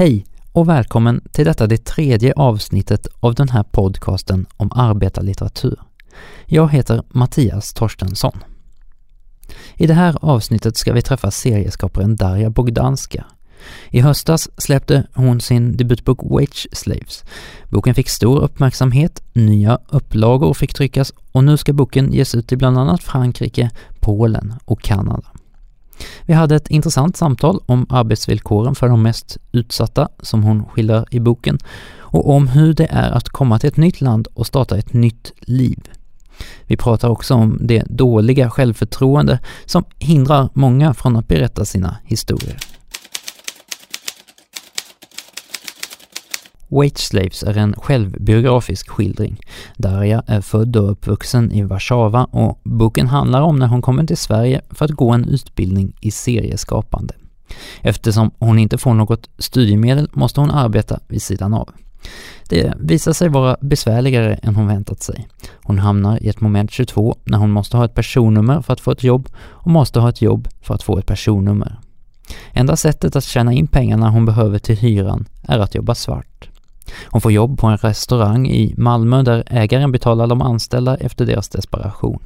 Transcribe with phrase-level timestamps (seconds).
[0.00, 5.80] Hej och välkommen till detta det tredje avsnittet av den här podcasten om arbetarlitteratur.
[6.46, 8.38] Jag heter Mattias Torstensson.
[9.74, 13.24] I det här avsnittet ska vi träffa serieskaparen Darja Bogdanska.
[13.90, 17.24] I höstas släppte hon sin debutbok Wage Slaves.
[17.68, 22.56] Boken fick stor uppmärksamhet, nya upplagor fick tryckas och nu ska boken ges ut i
[22.56, 23.70] bland annat Frankrike,
[24.00, 25.28] Polen och Kanada.
[26.24, 31.20] Vi hade ett intressant samtal om arbetsvillkoren för de mest utsatta som hon skildrar i
[31.20, 31.58] boken
[31.98, 35.32] och om hur det är att komma till ett nytt land och starta ett nytt
[35.40, 35.88] liv.
[36.66, 42.56] Vi pratar också om det dåliga självförtroende som hindrar många från att berätta sina historier.
[46.70, 49.40] Wage Slaves är en självbiografisk skildring.
[49.76, 54.16] Darja är född och uppvuxen i Warszawa och boken handlar om när hon kommer till
[54.16, 57.14] Sverige för att gå en utbildning i serieskapande.
[57.80, 61.70] Eftersom hon inte får något studiemedel måste hon arbeta vid sidan av.
[62.48, 65.28] Det visar sig vara besvärligare än hon väntat sig.
[65.62, 68.90] Hon hamnar i ett moment 22 när hon måste ha ett personnummer för att få
[68.90, 71.78] ett jobb och måste ha ett jobb för att få ett personnummer.
[72.52, 76.49] Enda sättet att tjäna in pengarna hon behöver till hyran är att jobba svart.
[77.04, 81.48] Hon får jobb på en restaurang i Malmö där ägaren betalar de anställda efter deras
[81.48, 82.18] desperation.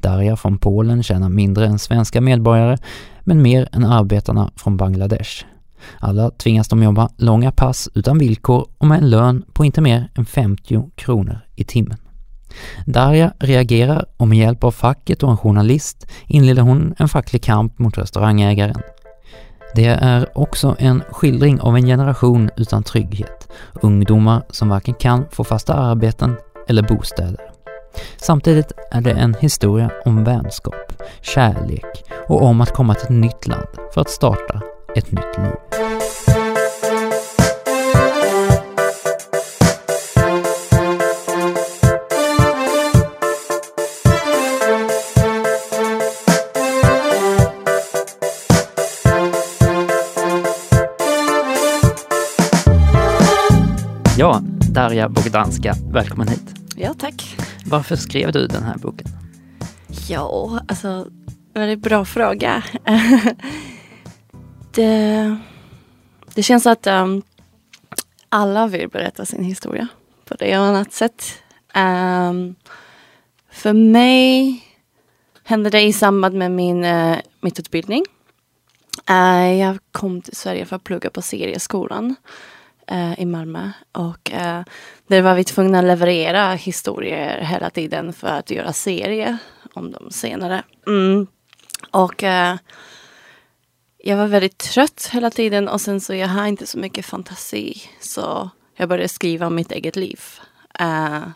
[0.00, 2.78] Darja från Polen tjänar mindre än svenska medborgare,
[3.20, 5.44] men mer än arbetarna från Bangladesh.
[5.98, 10.10] Alla tvingas de jobba långa pass utan villkor och med en lön på inte mer
[10.14, 11.98] än 50 kronor i timmen.
[12.86, 17.78] Darja reagerar och med hjälp av facket och en journalist inleder hon en facklig kamp
[17.78, 18.82] mot restaurangägaren.
[19.74, 23.48] Det är också en skildring av en generation utan trygghet,
[23.82, 26.36] ungdomar som varken kan få fasta arbeten
[26.68, 27.50] eller bostäder.
[28.16, 33.46] Samtidigt är det en historia om vänskap, kärlek och om att komma till ett nytt
[33.46, 34.60] land för att starta
[34.94, 35.85] ett nytt liv.
[54.18, 54.40] Ja,
[54.72, 56.54] Darja Bogdanska, välkommen hit.
[56.76, 57.36] Ja, tack.
[57.66, 59.06] Varför skrev du den här boken?
[60.08, 61.08] Ja, alltså,
[61.54, 62.64] väldigt bra fråga.
[64.74, 65.36] det,
[66.34, 67.22] det känns att um,
[68.28, 69.88] alla vill berätta sin historia
[70.24, 71.42] på det eller annat sätt.
[71.74, 72.54] Um,
[73.50, 74.62] för mig
[75.44, 78.04] hände det i samband med min uh, mittutbildning.
[79.10, 82.14] Uh, jag kom till Sverige för att plugga på serieskolan
[82.86, 83.70] eh, i Malmö.
[83.92, 84.62] Och eh,
[85.06, 89.38] där var vi tvungna att leverera historier hela tiden för att göra serie
[89.72, 90.62] om dem senare.
[90.86, 91.26] Mm.
[91.90, 92.56] Och eh,
[93.98, 97.82] jag var väldigt trött hela tiden och sen så jag har inte så mycket fantasi.
[98.00, 100.20] Så jag började skriva om mitt eget liv.
[100.80, 101.28] Uh,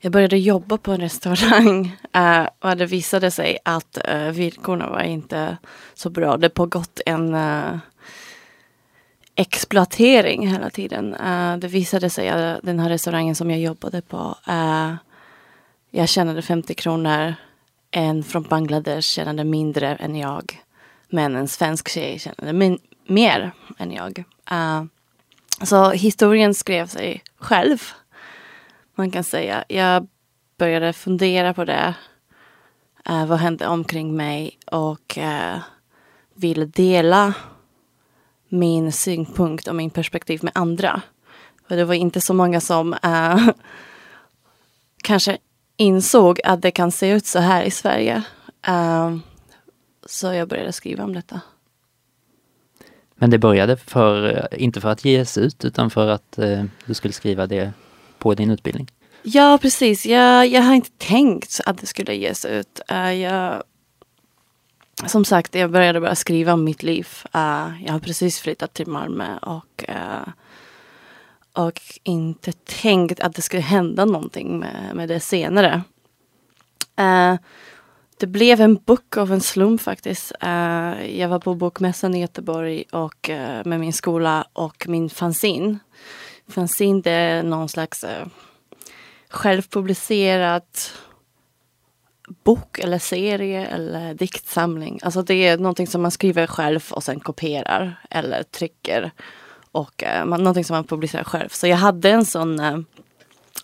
[0.00, 4.90] jag började jobba på en restaurang uh, och det visade sig att eh, uh, villkoren
[4.90, 5.56] var inte
[5.94, 6.36] så bra.
[6.36, 7.78] Det pågått en uh,
[9.36, 11.14] exploatering hela tiden.
[11.14, 14.94] Uh, det visade sig att den här restaurangen som jag jobbade på, uh,
[15.90, 17.34] jag tjänade 50 kronor.
[17.90, 20.60] En från Bangladesh tjänade mindre än jag.
[21.08, 24.24] Men en svensk tjej tjänade min- mer än jag.
[24.52, 24.84] Uh,
[25.62, 27.82] så historien skrev sig själv.
[28.94, 29.64] Man kan säga.
[29.68, 30.08] Jag
[30.58, 31.94] började fundera på det.
[33.04, 35.18] vad hände omkring mig och
[36.34, 37.34] ville dela
[38.54, 41.02] min synpunkt och min perspektiv med andra.
[41.68, 43.48] För det var inte så många som uh,
[45.02, 45.38] kanske
[45.76, 48.22] insåg att det kan se ut så här i Sverige.
[48.68, 49.16] Uh,
[50.06, 51.40] så jag började skriva om detta.
[53.14, 57.14] Men det började för, inte för att ges ut utan för att eh, du skulle
[57.14, 57.72] skriva det
[58.18, 58.88] på din utbildning?
[59.22, 62.80] Ja precis, jag, jag har inte tänkt att det skulle ges ut.
[62.92, 63.62] Uh, jag
[65.06, 67.08] som sagt, jag började bara skriva om mitt liv.
[67.34, 70.28] Uh, jag har precis flyttat till Malmö och, uh,
[71.52, 75.82] och inte tänkt att det skulle hända någonting med, med det senare.
[77.00, 77.38] Uh,
[78.18, 80.32] det blev en bok av en slump faktiskt.
[81.08, 83.30] jag var på bokmässan i Göteborg och,
[83.64, 85.78] med min skola och min fanzine.
[86.48, 88.04] Fanzine det är någon slags
[89.28, 90.92] självpublicerat
[92.44, 95.00] bok eller serie eller diktsamling.
[95.02, 99.10] Alltså det är någonting som man skriver själv och sen kopierar eller trycker.
[99.72, 101.48] Och eh, man, någonting som man publicerar själv.
[101.48, 102.78] Så jag hade en sån eh,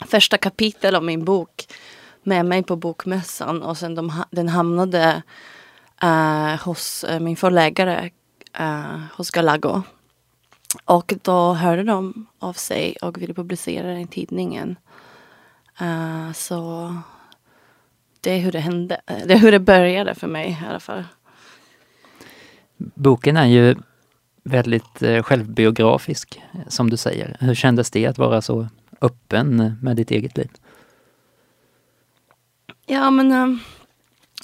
[0.07, 1.67] första kapitel av min bok
[2.23, 5.23] med mig på bokmässan och sen de, den hamnade
[6.03, 8.11] eh, hos eh, min förläggare
[8.59, 9.83] eh, hos Galago.
[10.85, 14.77] Och då hörde de av sig och ville publicera den i tidningen.
[15.81, 16.95] Eh, så
[18.21, 19.01] det är hur det hände.
[19.07, 21.05] Det är hur det började för mig i alla fall.
[22.77, 23.77] Boken är ju
[24.45, 27.37] väldigt eh, självbiografisk, som du säger.
[27.41, 28.69] Hur kändes det att vara så
[29.01, 30.51] öppen med ditt eget liv?
[32.87, 33.61] Ja, men um,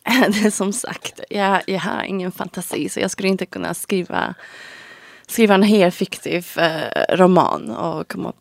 [0.33, 4.35] det är som sagt, jag, jag har ingen fantasi så jag skulle inte kunna skriva,
[5.27, 8.33] skriva en helt fiktiv uh, roman och komma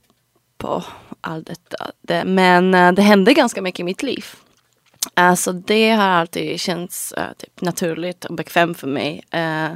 [0.58, 0.84] på
[1.22, 1.92] allt detta.
[2.02, 4.26] Det, men det hände ganska mycket i mitt liv.
[5.14, 9.24] Alltså det har alltid känts uh, typ naturligt och bekvämt för mig.
[9.32, 9.72] Eh,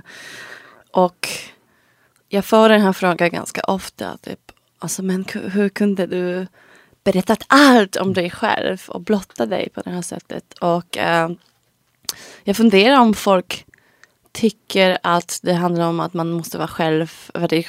[0.92, 1.28] och
[2.30, 4.18] jag får den här frågan ganska ofta.
[4.18, 6.48] Typ, alltså, men hur kunde du
[7.04, 10.54] berättat allt om dig själv och blotta dig på det här sättet?
[10.54, 11.30] Och uh,
[12.44, 13.66] jag funderar om folk
[14.32, 17.68] tycker att det handlar om att man måste vara själv, väldigt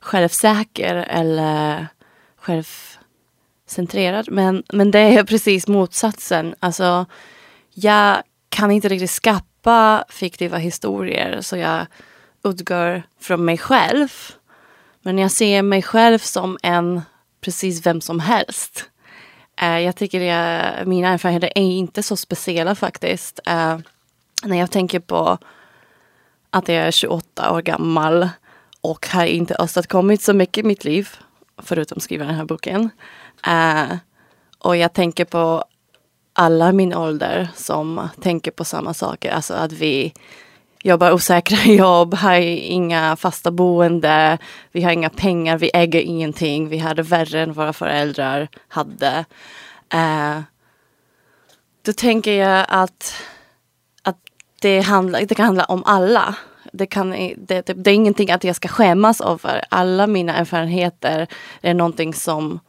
[0.00, 1.86] självsäker eller
[3.70, 6.54] centrerad, Men, men det är precis motsatsen.
[6.60, 7.06] Alltså,
[7.74, 11.86] jag kan inte riktigt skapa fiktiva historier så jag
[12.44, 14.08] utgår från mig själv.
[15.02, 17.02] Men jag ser mig själv som en
[17.40, 18.84] precis vem som helst.
[19.62, 23.40] Uh, jag tycker jag, mina erfarenheter är inte så speciella faktiskt.
[23.48, 23.78] Uh,
[24.44, 25.38] när jag tänker på
[26.50, 28.28] att jag är 28 år gammal
[28.80, 31.08] och har inte åstadkommit så mycket i mitt liv,
[31.64, 32.90] förutom att skriva den här boken.
[33.48, 33.96] Uh,
[34.58, 35.64] och jag tänker på
[36.32, 40.12] alla min ålder som tänker på samma saker, alltså att vi
[40.82, 44.38] jobbar osäkra jobb, har inga fasta boende,
[44.72, 49.24] vi har inga pengar, vi äger ingenting, vi har det värre än våra föräldrar hade.
[49.94, 50.40] Uh,
[51.82, 53.14] då tänker jag att,
[54.02, 54.16] att
[54.60, 56.34] det, handla, det kan handla om alla.
[56.72, 57.34] Det, kan, det,
[57.66, 59.64] det, det är ingenting att jag ska skämmas över.
[59.68, 61.26] Alla mina erfarenheter
[61.60, 62.60] är någonting som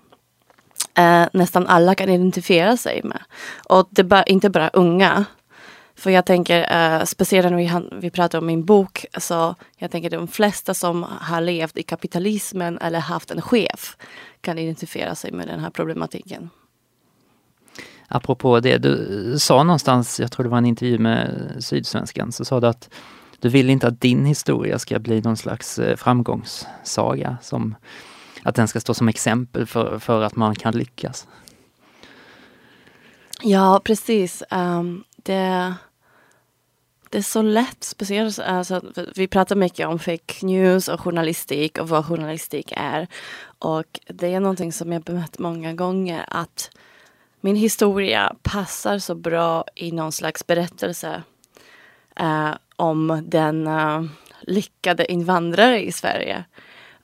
[0.98, 3.24] eh, nästan alla kan identifiera sig med.
[3.69, 5.25] Och det är inte bara unga
[5.95, 10.09] för jag tänker, eh, speciellt när vi, vi pratar om min bok, så jag tänker
[10.09, 13.97] de flesta som har levt i kapitalismen eller haft en chef
[14.42, 16.50] kan identifiera sig med den här problematiken.
[18.07, 22.59] Apropå det, du sa någonstans, jag tror det var en intervju med Sydsvenskan, så sa
[22.59, 22.89] du att
[23.41, 27.75] du vill inte att din historia ska bli någon slags eh, framgångssaga, som,
[28.43, 31.27] att den ska stå som exempel för, för att man kan lyckas.
[33.41, 34.43] Ja, precis.
[34.51, 35.73] Um, det,
[37.09, 38.81] det är så lätt, speciellt alltså,
[39.15, 43.07] vi pratar mycket om fake news och journalistik och vad journalistik är.
[43.59, 46.69] Och det är någonting som jag bemött många gånger att
[47.41, 51.23] min historia passar så bra i någon slags berättelse
[52.19, 54.06] Uh, om den uh,
[54.42, 56.44] lyckade invandrare i Sverige.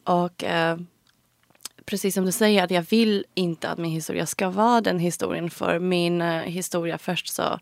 [0.04, 0.78] Och uh,
[1.86, 5.50] precis som du säger, att jag vill inte att min historia ska vara den historien.
[5.50, 7.60] För min uh, historia först så,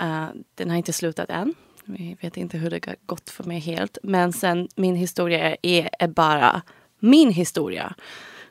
[0.00, 1.54] uh, den har inte slutat än.
[1.84, 3.98] Vi vet inte hur det har gått för mig helt.
[4.02, 6.62] Men sen min historia är, är bara
[6.98, 7.94] min historia.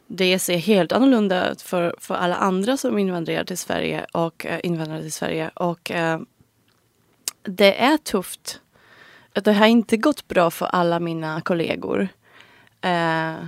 [0.08, 4.60] Det ser helt annorlunda ut för, för alla andra som invandrar till Sverige och uh,
[4.64, 5.50] invandrar till Sverige.
[5.56, 6.20] Och uh,
[7.50, 8.62] det är tufft.
[9.34, 12.08] Det har inte gått bra för alla mina kollegor.
[12.86, 13.46] Uh,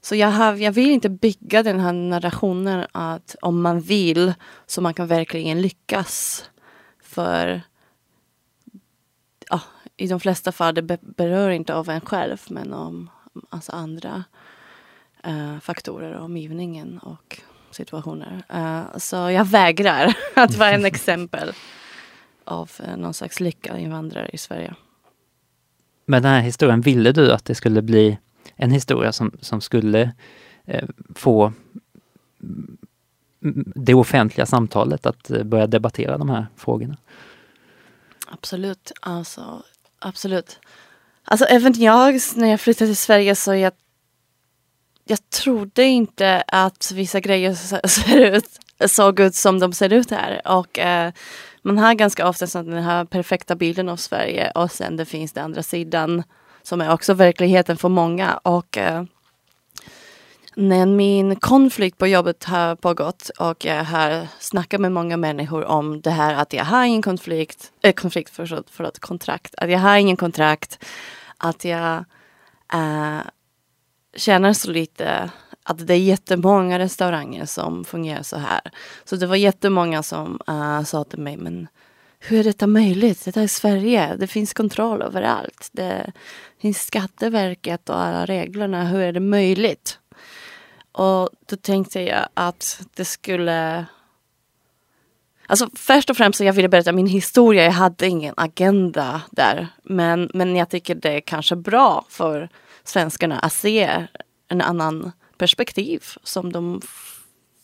[0.00, 4.34] så jag, har, jag vill inte bygga den här narrationen att om man vill
[4.66, 6.44] så man kan verkligen lyckas.
[7.02, 7.62] För
[9.50, 9.60] ja,
[9.96, 13.10] i de flesta fall det berör inte av en själv men om
[13.48, 14.24] alltså andra
[15.26, 18.42] uh, faktorer, omgivningen och situationer.
[18.54, 21.54] Uh, så jag vägrar att vara en exempel
[22.50, 24.74] av uh, någon slags lyckad invandrare i Sverige.
[26.06, 28.18] Med den här historien, ville du att det skulle bli
[28.56, 30.12] en historia som, som skulle
[30.64, 31.52] eh, få
[33.74, 36.96] det offentliga samtalet att eh, börja debattera de här frågorna.
[38.26, 39.62] Absolut, alltså
[39.98, 40.58] absolut.
[41.24, 43.72] Alltså även jag, när jag flyttade till Sverige så jag
[45.04, 47.54] jag trodde inte att vissa grejer
[47.88, 50.40] ser ut, såg ut som de ser ut här.
[50.44, 51.12] Och eh,
[51.62, 55.44] man har ganska ofta den här perfekta bilden av Sverige och sen det finns den
[55.44, 56.22] andra sidan
[56.62, 58.34] som är också verkligheten för många.
[58.34, 59.04] Och eh,
[60.54, 66.00] när min konflikt på jobbet har pågått och jag har snackat med många människor om
[66.00, 69.96] det här att jag har ingen konflikt, äh, konflikt förlåt, förlåt, kontrakt, att jag har
[69.96, 70.84] ingen kontrakt,
[71.36, 72.04] att jag
[72.72, 73.22] eh, äh,
[74.16, 75.30] känner så lite
[75.70, 78.60] att det är jättemånga restauranger som fungerar så här.
[79.04, 81.68] Så det var jättemånga som uh, sa till mig, men
[82.18, 83.24] hur är detta möjligt?
[83.24, 84.16] Detta är Sverige.
[84.16, 85.68] Det finns kontroll överallt.
[85.72, 86.12] Det
[86.60, 88.84] finns Skatteverket och alla reglerna.
[88.84, 89.98] Hur är det möjligt?
[90.92, 93.86] Och då tänkte jag att det skulle...
[95.46, 97.64] Alltså först och främst så jag ville berätta min historia.
[97.64, 99.68] Jag hade ingen agenda där.
[99.82, 102.48] Men, men jag tycker det är kanske bra för
[102.84, 104.06] svenskarna att se
[104.48, 106.80] en annan perspektiv som de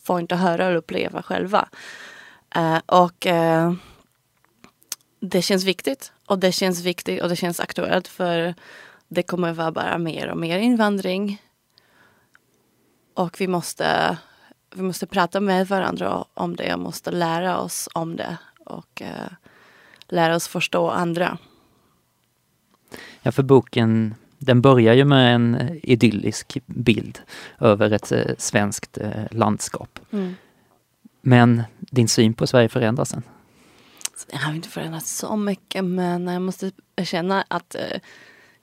[0.03, 1.69] får inte höra eller uppleva själva.
[2.57, 3.73] Uh, och uh,
[5.19, 6.11] det känns viktigt.
[6.25, 8.55] Och det känns viktigt och det känns aktuellt för
[9.07, 11.41] det kommer vara bara mer och mer invandring.
[13.13, 14.17] Och vi måste,
[14.75, 19.33] vi måste prata med varandra om det och måste lära oss om det och uh,
[20.07, 21.37] lära oss förstå andra.
[23.21, 27.19] Ja, för boken den börjar ju med en idyllisk bild
[27.59, 29.99] över ett eh, svenskt eh, landskap.
[30.11, 30.35] Mm.
[31.21, 33.23] Men din syn på Sverige förändras sen?
[34.31, 37.99] Jag har inte förändrats så mycket men jag måste erkänna att eh,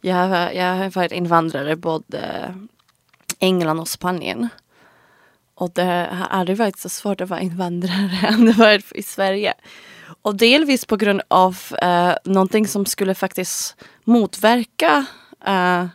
[0.00, 2.54] jag, har, jag har varit invandrare både
[3.38, 4.48] England och Spanien.
[5.54, 9.54] Och det har aldrig varit så svårt att vara invandrare än det varit i Sverige.
[10.22, 15.06] Och delvis på grund av eh, någonting som skulle faktiskt motverka
[15.48, 15.86] uh,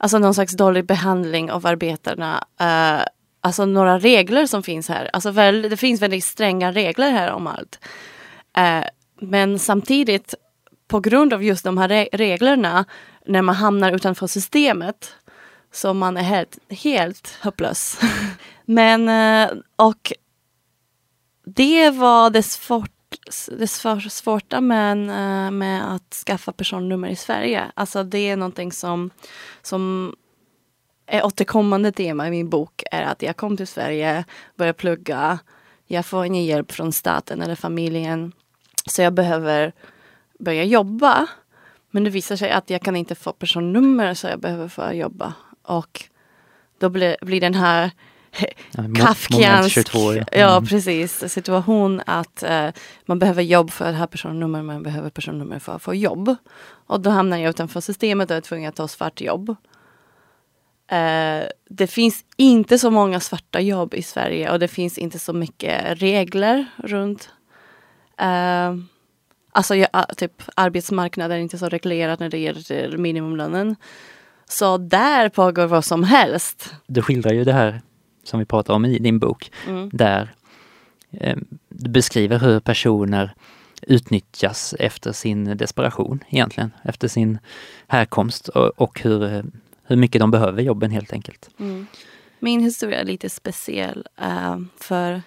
[0.00, 2.44] alltså någon slags dålig behandling av arbetarna.
[2.60, 3.06] Uh,
[3.40, 5.10] alltså några regler som finns här.
[5.12, 7.78] Alltså väl, det finns väldigt stränga regler här om allt.
[8.58, 8.84] Uh,
[9.20, 10.34] men samtidigt
[10.88, 12.84] på grund av just de här re reglerna
[13.26, 15.14] när man hamnar utanför systemet
[15.72, 18.00] så man är helt, helt hopplös.
[18.64, 19.08] men
[19.76, 20.12] och
[21.44, 23.01] det var det svårt
[23.58, 27.72] det svåra med, eh, med att skaffa personnummer i Sverige.
[27.74, 29.10] Alltså det är någonting som,
[29.62, 30.14] som
[31.06, 34.24] är återkommande tema i min bok är att jag kom till Sverige,
[34.56, 35.38] började plugga,
[35.86, 38.32] jag får ingen hjälp från staten eller familjen.
[38.86, 39.72] Så jag behöver
[40.38, 41.26] börja jobba.
[41.90, 45.34] Men det visar sig att jag kan inte få personnummer så jag behöver få jobba.
[45.62, 46.04] Och
[46.78, 47.90] då blir, blir den här
[48.96, 50.24] Kafkiansk ja.
[50.32, 50.56] ja.
[50.56, 50.66] Mm.
[50.66, 52.68] precis, situation att eh,
[53.06, 56.36] man behöver jobb för att ha personnummer, man behöver personnummer för att få jobb.
[56.86, 59.56] Och då hamnar jag utanför systemet och är tvungen att ta svart jobb.
[60.90, 65.32] Eh, det finns inte så många svarta jobb i Sverige och det finns inte så
[65.32, 67.30] mycket regler runt
[68.18, 68.74] eh,
[69.54, 73.76] Alltså ja, typ arbetsmarknaden är inte så reglerad när det gäller minimumlönen.
[74.48, 76.74] Så där pågår vad som helst.
[76.86, 77.82] Du skildrar ju det här
[78.24, 79.90] som vi pratar om i din bok, mm.
[79.92, 80.34] där
[81.10, 81.36] eh,
[81.68, 83.34] du beskriver hur personer
[83.82, 87.38] utnyttjas efter sin desperation egentligen, efter sin
[87.86, 89.42] härkomst och, och hur, eh,
[89.84, 91.50] hur mycket de behöver jobben helt enkelt.
[91.58, 91.86] Mm.
[92.38, 95.22] Min historia är lite speciell uh, för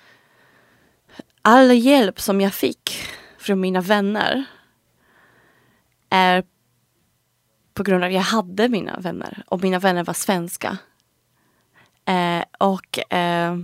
[1.41, 2.97] all hjälp som jag fick
[3.37, 4.45] från mina vänner
[6.09, 6.43] är
[7.73, 10.77] på grund av att jag hade mina vänner och mina vänner var svenska.
[12.05, 13.57] Eh, och eh,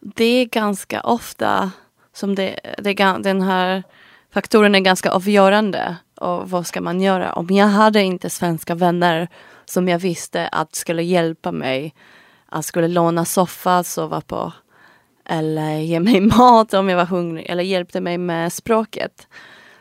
[0.00, 1.70] det är ganska ofta
[2.12, 3.82] som det, det, den här
[4.30, 5.96] faktoren är ganska avgörande.
[6.14, 7.32] Och vad ska man göra?
[7.32, 9.28] Om jag hade inte svenska vänner
[9.64, 11.94] som jag visste att skulle hjälpa mig,
[12.46, 14.52] att skulle låna soffa att sova på
[15.24, 19.26] eller ge mig mat om jag var hungrig eller hjälpte mig med språket.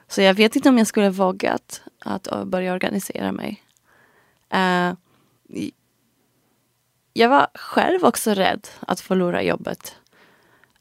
[0.08, 3.63] Så jag vet inte om jag skulle vågat att börja organisera mig.
[4.54, 4.94] Uh,
[7.18, 9.96] jag var själv också rädd att förlora jobbet.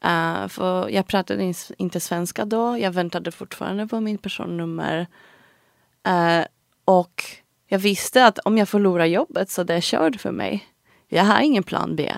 [0.05, 2.79] Uh, för jag pratade inte svenska då.
[2.79, 5.07] Jag väntade fortfarande på min personnummer.
[6.09, 6.45] Uh,
[6.85, 7.25] och
[7.67, 10.69] jag visste att om jag förlorar jobbet så det är kört för mig.
[11.09, 12.13] Jag har ingen plan B.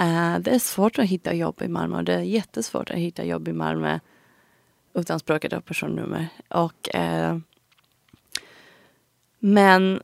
[0.00, 2.02] Uh, det är svårt att hitta jobb i Malmö.
[2.02, 3.98] Det är jättesvårt att hitta jobb i Malmö
[4.94, 6.28] utan språket och personnummer.
[6.48, 6.88] Och,
[9.38, 10.02] men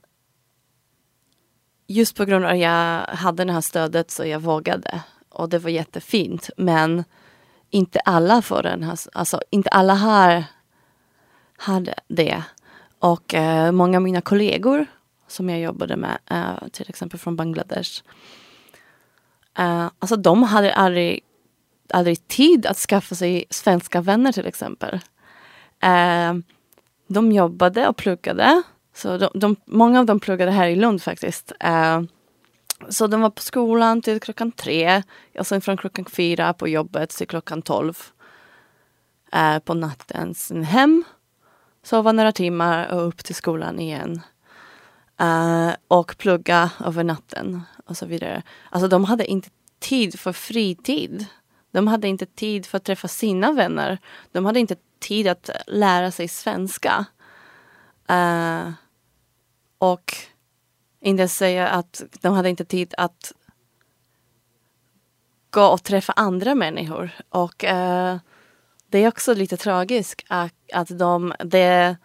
[1.88, 5.02] just på grund av att jag hade det här stödet så jag vågade.
[5.28, 6.50] Och det var jättefint.
[6.56, 7.04] Men
[7.70, 10.44] inte alla får den här, alltså inte alla här
[11.56, 12.42] hade det.
[12.98, 14.86] Och eh, många av mina kollegor
[15.26, 18.02] som jag jobbade med, eh, till exempel från Bangladesh.
[19.58, 21.20] Eh, alltså de hade aldrig,
[21.92, 25.00] aldrig tid att skaffa sig svenska vänner till exempel.
[25.80, 26.34] Eh,
[27.06, 28.62] de jobbade och pluggade
[28.98, 31.52] så de, de, många av dem pluggade här i Lund faktiskt.
[31.64, 32.02] Uh,
[32.88, 35.02] så de var på skolan till klockan tre
[35.38, 37.98] och sen från klockan fyra på jobbet till klockan tolv
[39.34, 40.34] uh, på natten.
[40.34, 41.04] Sen hem,
[41.82, 44.20] sova några timmar och upp till skolan igen.
[45.20, 48.42] Uh, och plugga över natten och så vidare.
[48.70, 51.26] Alltså de hade inte tid för fritid.
[51.70, 53.98] De hade inte tid för att träffa sina vänner.
[54.32, 57.04] De hade inte tid att lära sig svenska.
[58.10, 58.70] Uh,
[59.78, 60.14] och
[61.00, 63.32] inte säga att de hade inte tid att
[65.50, 67.10] gå och träffa andra människor.
[67.28, 68.16] Och uh,
[68.88, 71.96] det är också lite tragiskt att, att de, det,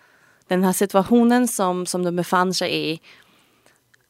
[0.47, 3.01] den här situationen som, som de befann sig i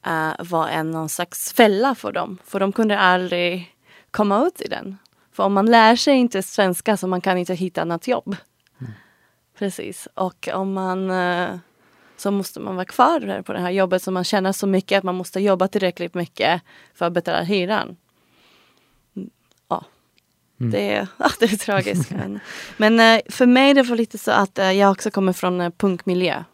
[0.06, 2.38] uh, var en någon slags fälla för dem.
[2.44, 3.76] För de kunde aldrig
[4.10, 4.98] komma ut i den.
[5.32, 8.36] För om man lär sig inte svenska så man kan inte hitta något jobb.
[8.80, 8.92] Mm.
[9.58, 10.08] Precis.
[10.14, 11.56] Och om man uh,
[12.16, 15.04] så måste man vara kvar på det här jobbet som man känner så mycket att
[15.04, 16.62] man måste jobba tillräckligt mycket
[16.94, 17.96] för att betala hyran.
[19.68, 19.84] Ja,
[20.60, 20.72] mm.
[20.72, 22.10] det, ja det är tragiskt.
[22.10, 22.40] men,
[22.76, 25.70] men uh, för mig det var lite så att uh, jag också kommer från uh,
[25.70, 26.44] punkmiljö.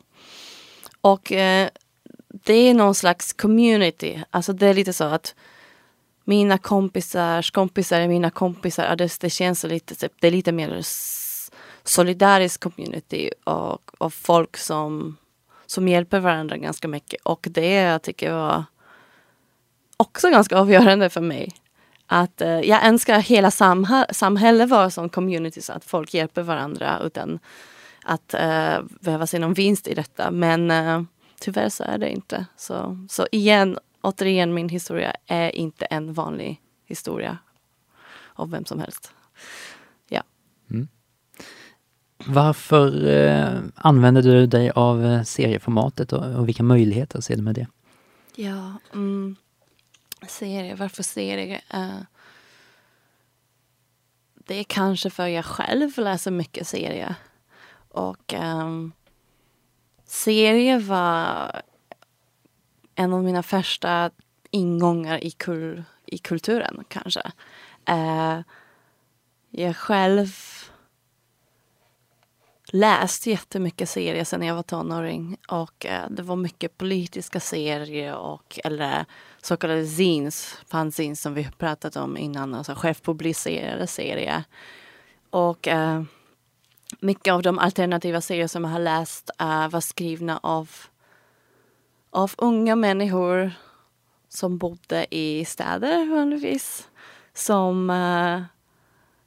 [1.01, 1.33] Och
[2.29, 4.23] det är någon slags community.
[4.31, 5.35] Alltså det är lite så att
[6.25, 8.97] mina kompisars kompisar är mina kompisar.
[8.97, 10.83] Det, det känns lite, typ, det är lite mer
[11.85, 15.17] solidarisk community och, och folk som,
[15.71, 17.23] som hjälper varandra ganska mycket.
[17.23, 18.65] Och det jag tycker var
[19.97, 21.53] också ganska avgörande för mig.
[22.07, 27.01] Att eh, jag önskar hela samhä samhället var som community så att folk hjälper varandra
[27.05, 27.39] utan
[28.05, 30.31] att eh, behöva se någon vinst i detta.
[30.31, 31.03] Men eh,
[31.41, 32.47] tyvärr så är det inte.
[32.57, 37.39] Så, så igen, återigen, min historia är inte en vanlig historia
[38.35, 39.13] av vem som helst.
[42.27, 47.55] Varför eh, använder du dig av eh, serieformatet och, och, vilka möjligheter ser du med
[47.55, 47.67] det?
[48.35, 49.37] Ja, mm,
[50.29, 51.61] serie, varför serie?
[51.75, 52.01] Uh,
[54.35, 57.15] det är kanske för jag själv läser mycket serier.
[57.89, 58.93] Och um,
[60.05, 61.53] serie var
[62.95, 64.11] en av mina första
[64.51, 67.23] ingångar i, kul, i kulturen kanske.
[67.91, 68.41] Uh,
[69.51, 70.27] jag själv
[72.73, 78.61] läst jättemycket serier sen jag var tonåring och eh, det var mycket politiska serier och
[78.65, 79.05] eller
[79.43, 84.45] så kallade zines, fanzines som vi pratat om innan, alltså självpublicerade serier.
[85.31, 86.03] Och eh,
[87.01, 90.71] mycket av de alternativa serier som jag har läst eh, var skrivna av,
[92.11, 93.53] av unga människor
[94.29, 96.89] som bodde i städer vanligtvis.
[97.35, 98.43] Som uh,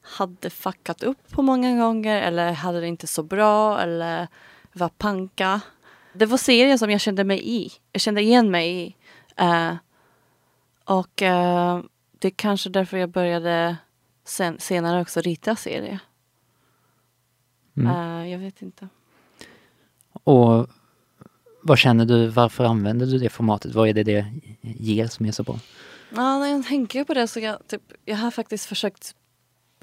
[0.04, 4.28] hade fuckat upp på många gånger eller hade det inte så bra eller
[4.74, 5.62] var panka.
[6.14, 7.72] Det var serier som jag kände mig i.
[7.92, 8.96] Jag kände igen mig i.
[9.42, 9.76] Uh,
[10.86, 11.84] och uh,
[12.20, 13.78] det är kanske därför jag började
[14.26, 16.00] sen, senare också rita serier.
[17.78, 17.96] Mm.
[17.96, 18.88] Uh, jag vet inte.
[20.24, 20.68] Och
[21.62, 23.74] vad känner du, varför använder du det formatet?
[23.74, 24.26] Vad är det det
[24.62, 25.60] ger som är så bra?
[26.10, 29.16] Ja, när jag tänker på det så jag, typ, jag har faktiskt försökt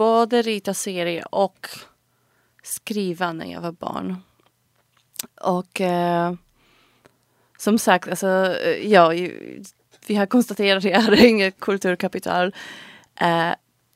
[0.00, 1.68] både rita serier och
[2.62, 4.16] skriva när jag var barn.
[5.40, 6.34] Och eh,
[7.58, 9.08] som sagt, alltså, eh, ja,
[10.06, 12.54] vi har konstaterat att jag hade inget kulturkapital.
[13.16, 13.50] Eh,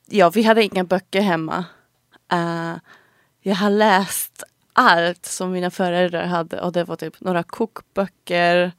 [0.07, 1.65] ja, vi hade inga böcker hemma.
[2.33, 2.75] Eh,
[3.41, 8.73] jag har läst allt som mina föräldrar hade och det var typ några kokböcker,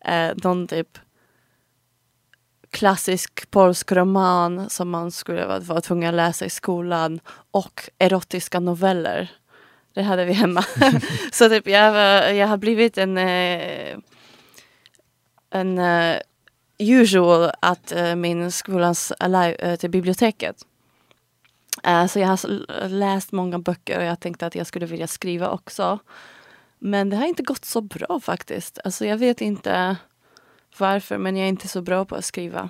[0.00, 0.98] eh, någon typ
[2.70, 9.30] klassisk polsk roman som man skulle vara, tvungen att läsa i skolan och erotiska noveller.
[9.94, 10.64] Det hade vi hemma.
[11.32, 13.96] så typ jag, jag har blivit en, eh,
[15.50, 16.16] en uh,
[16.78, 20.56] usual att uh, min skolans uh, till biblioteket.
[22.08, 25.98] Så jag har läst många böcker och jag tänkte att jag skulle vilja skriva också.
[26.78, 28.78] Men det har inte gått så bra faktiskt.
[28.84, 29.96] Alltså jag vet inte
[30.78, 32.68] varför men jag är inte så bra på att skriva.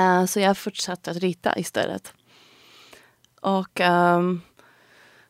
[0.00, 2.12] Uh, så jag har fortsatt att rita istället.
[3.40, 4.40] Och, um,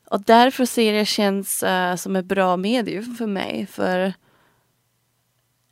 [0.04, 3.66] och därför ser jag känns uh, som ett bra medium för mig.
[3.66, 4.12] För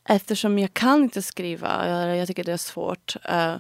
[0.09, 3.17] eftersom jag kan inte skriva, jag, jag tycker det är svårt.
[3.31, 3.57] Uh,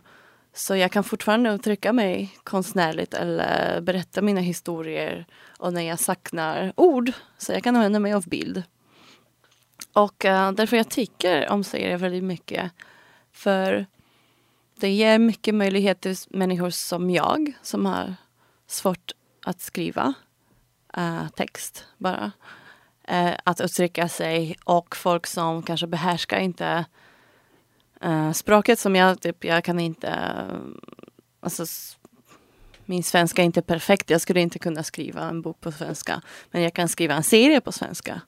[0.53, 5.27] så jag kan fortfarande uttrycka mig konstnärligt eller berätta mina historier
[5.59, 8.63] och när jag saknar ord så jag kan använda mig av bild.
[9.93, 12.73] Och uh, därför jag tycker om serier väldigt mycket.
[13.33, 13.87] För
[14.75, 18.15] det ger mycket möjlighet till människor som jag som har
[18.67, 19.13] svårt
[19.45, 20.15] att skriva
[20.99, 22.33] uh, text bara.
[23.13, 26.85] Uh, att uttrycka sig och folk som kanske behärskar inte
[28.05, 30.09] Uh, språket som jag, typ, jag kan inte...
[30.09, 30.59] Uh,
[31.41, 31.65] alltså,
[32.85, 34.11] min svenska är inte perfekt.
[34.11, 36.23] Jag skulle inte kunna skriva en bok på svenska.
[36.51, 38.21] Men jag kan skriva en serie på svenska.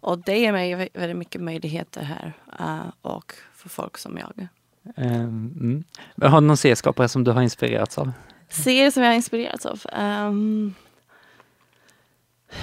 [0.00, 2.32] Och det ger mig väldigt mycket möjligheter här.
[2.60, 4.48] Uh, och för folk som jag.
[4.96, 5.84] Um, mm.
[6.22, 8.12] Har du någon serieskapare som du har inspirerats av?
[8.48, 9.80] serier som jag har inspirerats av.
[9.98, 10.74] Um,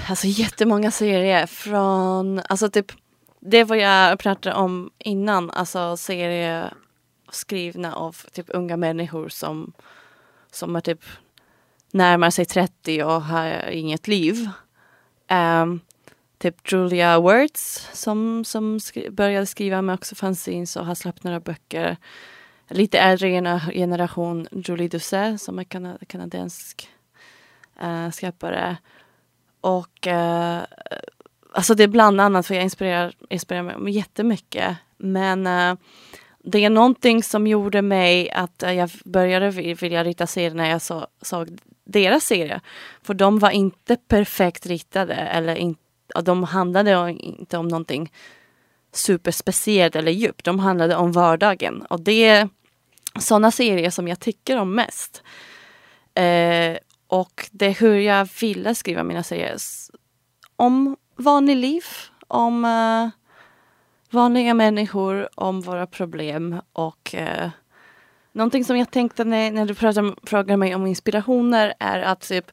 [0.08, 2.92] alltså jättemånga serier från, alltså typ
[3.40, 6.72] det var jag pratade om innan, alltså serier
[7.30, 9.72] skrivna av typ unga människor som,
[10.50, 11.04] som är typ
[11.90, 14.48] närmar sig 30 och har inget liv.
[15.30, 15.80] Um,
[16.38, 21.40] typ Julia Words som, som skri började skriva med också fanzines och har släppt några
[21.40, 21.96] böcker.
[22.68, 26.88] Lite äldre generation Julie Doucet som är kana kanadensk
[27.80, 28.76] eh, äh, skapare.
[29.60, 30.62] Och äh,
[31.52, 34.76] alltså det är bland annat för jag inspirerar, inspirerar mig jättemycket.
[34.96, 35.74] Men äh,
[36.38, 41.06] det är någonting som gjorde mig att jag började vilja rita serier när jag så,
[41.22, 42.60] såg deras serie.
[43.02, 45.80] För de var inte perfekt ritade eller inte,
[46.24, 48.12] de handlade inte om någonting
[48.92, 50.44] superspeciellt eller djupt.
[50.44, 52.48] De handlade om vardagen och det är
[53.18, 55.22] sådana serier som jag tycker om mest.
[56.14, 59.56] Eh, och det är hur jag ville skriva mina serier.
[60.56, 61.84] Om vanligt liv,
[62.28, 63.08] om eh,
[64.10, 67.50] vanliga människor, om våra problem och eh,
[68.36, 72.50] Någonting som jag tänkte när, när du pratar, frågar mig om inspirationer är att typ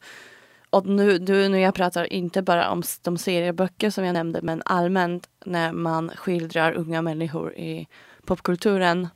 [0.74, 4.62] och nu, nu, nu jag pratar inte bara om de serieböcker som jag nämnde men
[4.66, 7.88] allmänt när man skildrar unga människor i
[8.26, 9.08] popkulturen.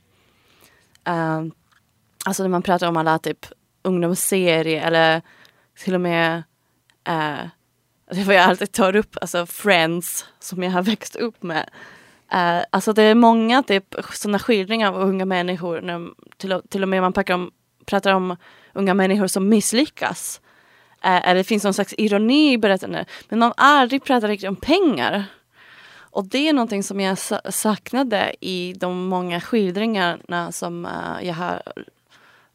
[1.08, 1.46] Uh,
[2.24, 3.46] alltså när man pratar om alla typ
[3.82, 5.22] ungdomsserier eller
[5.84, 6.36] till och med
[7.08, 7.48] uh,
[8.10, 11.70] det var jag alltid tar upp, alltså Friends som jag har växt upp med.
[12.34, 16.88] Uh, alltså det är många typ sådana skildringar av unga människor, när, till, till och
[16.88, 17.50] med man pratar om,
[17.86, 18.36] pratar om
[18.72, 20.40] unga människor som misslyckas.
[21.02, 23.08] Eller det finns någon slags ironi i berättandet.
[23.28, 25.24] Men man aldrig pratar riktigt om pengar.
[26.10, 27.18] Och det är någonting som jag
[27.54, 30.88] saknade i de många skildringarna som
[31.22, 31.62] jag har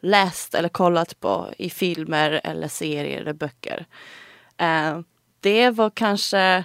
[0.02, 3.86] läst eller kollat på i filmer eller serier eller böcker.
[5.40, 6.64] Det var kanske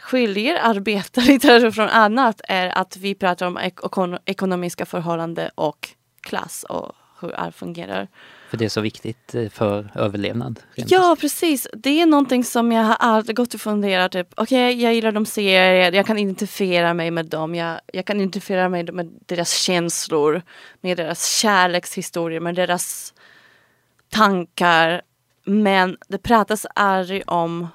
[0.00, 3.78] skiljer arbetarlitteratur från annat är att vi pratar om ek
[4.24, 5.88] ekonomiska förhållanden och
[6.20, 8.08] klass och hur allt fungerar.
[8.54, 10.60] För det är så viktigt eh, för överlevnad?
[10.74, 11.68] Ja, precis.
[11.72, 14.12] Det är någonting som jag har alltid gått och funderat.
[14.12, 17.54] Typ, Okej, okay, jag gillar de serier, jag kan identifiera mig med dem.
[17.54, 20.42] Jag, jag kan identifiera mig med deras känslor,
[20.80, 23.14] med deras kärlekshistorier, med deras
[24.08, 25.02] tankar.
[25.44, 27.68] Men det pratas aldrig om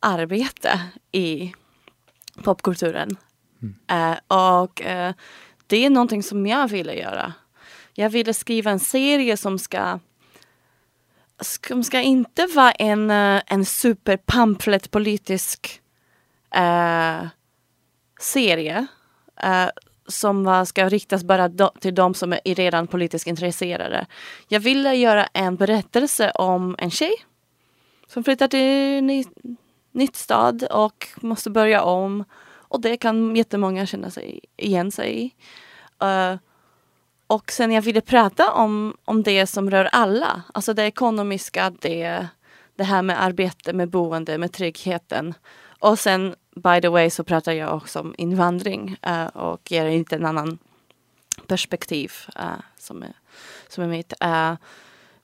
[0.00, 0.80] arbete
[1.12, 1.52] i
[2.42, 3.16] popkulturen.
[3.62, 4.10] Mm.
[4.12, 5.14] Uh, och uh,
[5.66, 7.32] det är någonting som jag ville göra.
[7.94, 9.98] Jag ville skriva en serie som ska
[11.40, 15.80] som ska inte vara en, eh, en superpamflet politisk
[16.54, 17.26] eh,
[18.20, 18.86] serie
[19.42, 19.68] eh,
[20.06, 24.06] som var, ska riktas bara do, till de som är redan politiskt intresserade.
[24.48, 27.12] Jag ville göra en berättelse om en tjej
[28.06, 29.24] som flyttar till
[29.92, 32.24] nytt stad och måste börja om.
[32.44, 35.34] Och det kan jättemånga känna sig igen sig i.
[36.04, 36.38] Uh,
[37.32, 40.42] och sen jag ville prata om, om det som rör alla.
[40.54, 42.26] Alltså det ekonomiska, det,
[42.76, 45.34] det här med arbete, med boende, med tryggheten.
[45.78, 50.16] Och sen by the way så pratar jag också om invandring uh, och ger inte
[50.16, 50.58] en annan
[51.46, 53.12] perspektiv uh, som, är,
[53.68, 54.12] som är mitt.
[54.24, 54.54] Uh,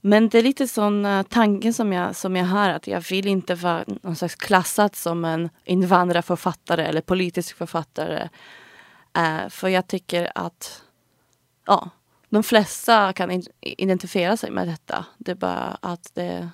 [0.00, 3.26] men det är lite sån uh, tanke som jag, som jag har att jag vill
[3.26, 8.28] inte vara någon slags klassad som en invandrarförfattare eller politisk författare.
[9.18, 10.82] Uh, för jag tycker att
[11.66, 11.90] ja,
[12.28, 15.06] de flesta kan identifiera sig med detta.
[15.18, 16.50] Det är bara att det,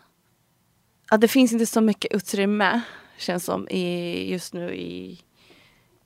[1.10, 2.80] att det finns inte så mycket utrymme,
[3.18, 5.20] känns som, i, just nu i,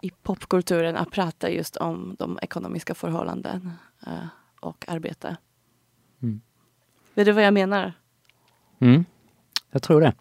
[0.01, 3.73] i popkulturen att prata just om de ekonomiska förhållanden
[4.07, 4.27] uh,
[4.61, 5.37] och arbete.
[6.23, 6.41] Mm.
[7.15, 7.93] Vet du vad jag menar?
[8.79, 9.05] Mm,
[9.71, 10.13] jag tror det.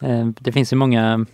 [0.00, 1.26] Eh, det finns ju många,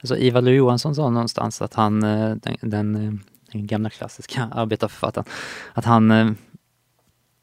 [0.00, 3.20] alltså Ivar Lo Johansson sa någonstans att han, eh, den, den,
[3.52, 5.26] den gamla klassiska arbetarförfattaren,
[5.72, 6.36] att han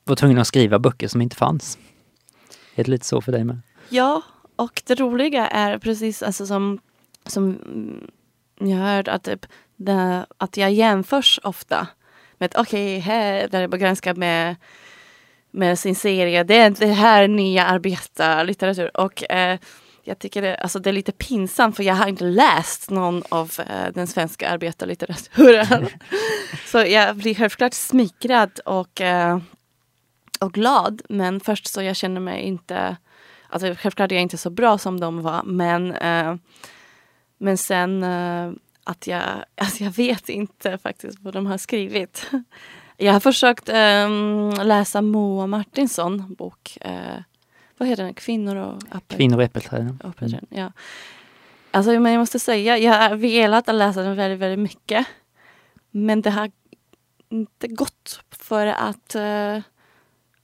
[0.03, 1.77] var tvungen att skriva böcker som inte fanns.
[2.75, 3.61] Är det lite så för dig med?
[3.89, 4.21] Ja,
[4.55, 6.79] och det roliga är precis alltså som,
[7.25, 7.59] som
[8.59, 11.87] jag hört att, typ, det, att jag jämförs ofta
[12.37, 14.55] med okej, okay, här där jag ganska med
[15.51, 16.43] med sin serie.
[16.43, 18.97] Det är det här nya arbetarlitteratur.
[18.97, 19.59] Och eh,
[20.03, 23.51] jag tycker det, alltså det är lite pinsamt för jag har inte läst någon av
[23.59, 25.87] eh, den svenska arbetarlitteraturen.
[26.65, 29.39] så jag blir självklart smickrad och, eh,
[30.41, 31.01] och glad.
[31.09, 32.97] Men först så jag känner mig inte,
[33.49, 35.43] alltså självklart är jag inte så bra som de var.
[35.43, 36.35] Men, eh,
[37.37, 38.51] men sen eh,
[38.83, 39.23] att jag,
[39.55, 42.31] alltså jag vet inte faktiskt vad de har skrivit.
[42.97, 46.77] Jag har försökt um, läsa Moa Martinsson bok.
[46.85, 47.21] Uh,
[47.77, 48.13] vad heter den?
[48.13, 49.17] Kvinnor och äppelträd.
[49.17, 49.79] Kvinnor och äppelträd.
[49.79, 50.45] Mm.
[50.49, 50.71] Ja.
[51.71, 55.07] Alltså, men jag måste säga, jag har velat läsa den väldigt, väldigt mycket.
[55.91, 56.51] Men det har
[57.29, 59.61] inte gått för att uh,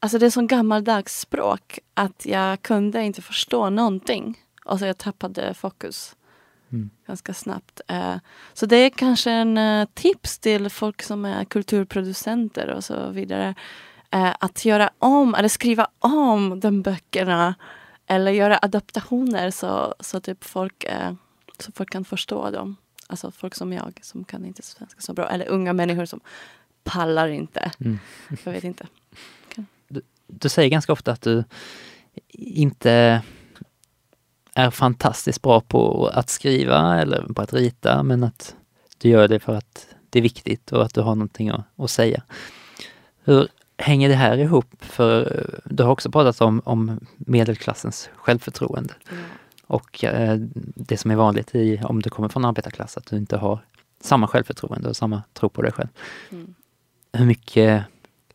[0.07, 4.37] Alltså det är så gammaldags språk att jag kunde inte förstå någonting.
[4.65, 6.15] Alltså jag tappade fokus
[6.69, 6.89] mm.
[7.07, 7.81] ganska snabbt.
[7.91, 8.15] Uh,
[8.53, 13.55] så det är kanske en uh, tips till folk som är kulturproducenter och så vidare.
[14.15, 17.55] Uh, att göra om eller skriva om de böckerna.
[18.05, 20.85] Eller göra adaptationer så, så typ folk,
[21.59, 22.75] så folk kan förstå dem.
[23.07, 25.29] Alltså folk som jag som kan inte svenska så bra.
[25.29, 26.19] Eller unga människor som
[26.83, 27.71] pallar inte.
[27.79, 27.99] Mm.
[28.43, 28.87] Jag vet inte.
[30.27, 31.43] Du, säger ganska ofta att du
[32.33, 33.21] inte
[34.53, 38.55] är fantastiskt bra på att skriva eller på att rita, men att
[38.97, 41.91] du gör det för att det är viktigt och att du har någonting att, att
[41.91, 42.23] säga.
[43.23, 44.75] Hur hänger det här ihop?
[44.79, 48.93] För du har också pratat om, om medelklassens självförtroende.
[49.11, 49.23] Mm.
[49.67, 50.37] Och eh,
[50.75, 53.59] det som är vanligt i, om du kommer från arbetarklass, att du inte har
[54.01, 55.89] samma självförtroende och samma tro på dig själv.
[56.29, 56.53] Mm.
[57.13, 57.83] Hur mycket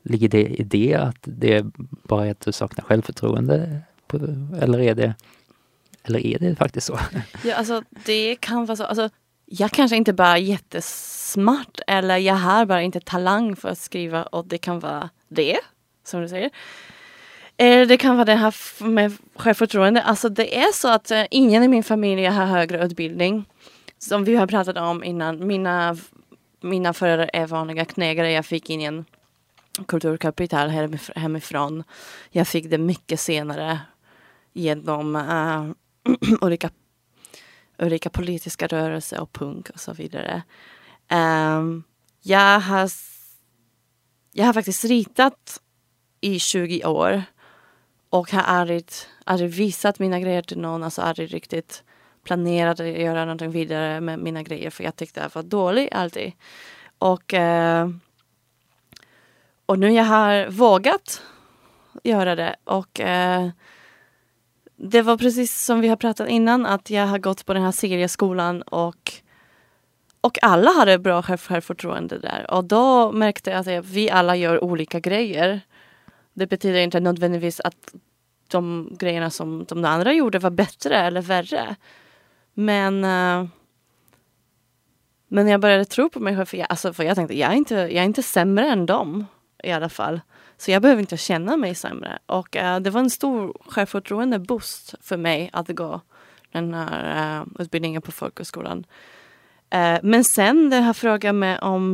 [0.03, 0.95] ligger det i det?
[0.95, 1.67] Att det
[2.03, 3.81] bara är att du saknar självförtroende?
[4.61, 5.15] Eller är det
[6.05, 6.99] eller är det faktiskt så?
[7.45, 8.85] Ja, alltså det kan vara så.
[8.85, 9.09] Alltså,
[9.47, 14.23] jag kanske inte bara är jättesmart eller jag har bara inte talang för att skriva
[14.23, 15.59] och det kan vara det,
[16.05, 16.51] som du säger.
[17.57, 20.03] Eller det kan vara det här med självförtroende.
[20.03, 23.45] Alltså det är så att eh, ingen i min familj har högre utbildning.
[23.99, 25.47] Som vi har pratat om innan.
[25.47, 25.97] Mina,
[26.61, 28.33] mina föräldrar är vanliga knegare.
[28.33, 29.05] Jag fick ingen
[29.87, 30.69] kulturkapital
[31.17, 31.85] hemifrån.
[32.31, 33.81] Jag fick det mycket senare
[34.53, 35.71] genom uh,
[36.41, 36.71] olika,
[37.79, 40.43] olika politiska rörelser och punk och så vidare.
[41.11, 41.85] Um,
[42.23, 42.91] jag, har,
[44.33, 45.61] jag har faktiskt ritat
[46.21, 47.23] i 20 år
[48.11, 48.85] och har aldrig,
[49.25, 51.85] aldrig visat mina grejer till någon, alltså aldrig riktigt
[52.25, 56.33] planerat att göra någonting vidare med mina grejer för jag tyckte det var dåligt alltid.
[56.99, 57.89] Och, uh,
[59.73, 61.23] och nu jag har vågat
[62.03, 63.49] göra det och eh,
[64.77, 67.73] det var precis som vi har pratat innan att jag har gått på den här
[67.73, 69.13] serieskolan och
[70.21, 72.47] och alla hade bra självförtroende där.
[72.51, 75.61] Och då märkte jag att vi alla gör olika grejer.
[76.35, 77.95] Det betyder inte nödvändigtvis att
[78.49, 81.77] de grejerna som de andra gjorde var bättre eller värre.
[82.55, 83.49] Men eh,
[85.29, 87.57] men jag började tro på mig själv, för jag, alltså, för jag tänkte jag är,
[87.57, 89.27] inte, jag är inte sämre än dem
[89.63, 90.21] i alla fall.
[90.57, 92.19] Så jag behöver inte känna mig sämre.
[92.27, 96.01] Och uh, det var en stor självförtroende boost för mig att gå
[96.53, 98.79] den här uh, utbildningen på folkhögskolan.
[99.75, 101.93] Uh, men sen den här frågan med om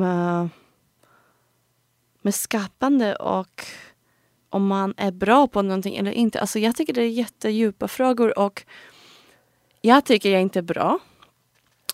[2.22, 3.64] med skapande och
[4.50, 6.40] om man är bra på någonting eller inte.
[6.40, 8.64] Alltså jag tycker det är jättedjupa frågor och
[9.80, 10.98] jag tycker jag inte är bra.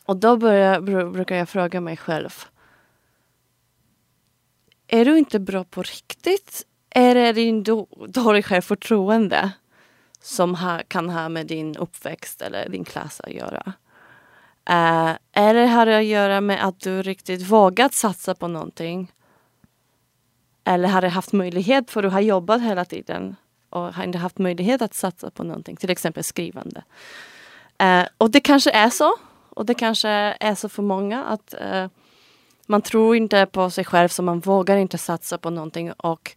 [0.04, 2.44] Och då börjar, brukar jag fråga mig själv
[4.88, 6.66] är du inte bra på riktigt?
[6.90, 7.62] Eller Är det din
[8.08, 9.50] dålig självförtroende
[10.20, 13.72] som ha, kan ha med din uppväxt eller din klass att göra?
[14.70, 19.12] Uh, eller har det att göra med att du riktigt vågat satsa på någonting?
[20.64, 23.36] Eller har du haft möjlighet, för du har jobbat hela tiden
[23.70, 26.82] och har inte haft möjlighet att satsa på någonting, till exempel skrivande.
[27.82, 29.14] Uh, och det kanske är så.
[29.50, 30.08] Och det kanske
[30.40, 31.86] är så för många att uh,
[32.66, 36.36] man tror inte på sig själv så man vågar inte satsa på någonting och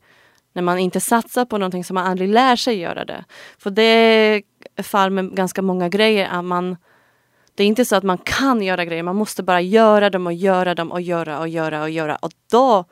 [0.54, 3.26] när man inte satsar på någonting så man aldrig lär sig göra det.
[3.58, 4.44] För det är
[4.84, 6.78] fall med ganska många grejer att man
[7.56, 10.34] det är inte så att man kan göra grejer, man måste bara göra dem och
[10.34, 12.86] göra dem och göra och göra och göra och då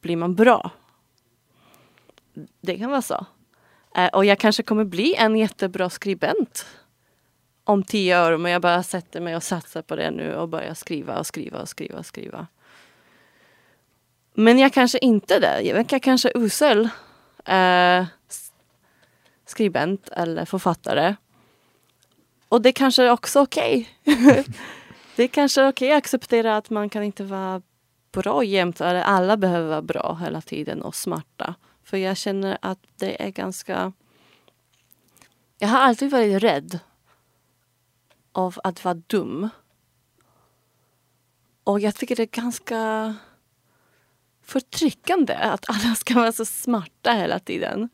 [0.00, 0.70] blir man bra.
[2.60, 3.26] Det kan vara så.
[3.96, 6.66] Eh, och jag kanske kommer bli en jättebra skribent
[7.64, 8.36] om tio år.
[8.36, 11.60] Men jag bara sätter mig och satsar på det nu och börjar skriva och skriva
[11.60, 12.46] och skriva och skriva.
[14.34, 15.60] Men jag kanske inte det.
[15.60, 16.88] Jag verkar kanske usel
[17.44, 18.06] eh,
[19.46, 21.14] skribent eller författare.
[22.48, 23.88] Och det kanske är också okej.
[24.06, 24.44] Okay.
[25.16, 27.62] det är kanske är okej okay att acceptera att man kan inte vara
[28.12, 28.80] bra jämt.
[28.80, 31.54] Eller alla behöver vara bra hela tiden och smarta.
[31.84, 33.92] För jag känner att det är ganska...
[35.58, 36.78] Jag har alltid varit rädd
[38.32, 39.48] av att vara dum.
[41.64, 43.14] Och jag tycker det är ganska
[44.42, 47.88] förtryckande att alla ska vara så smarta hela tiden.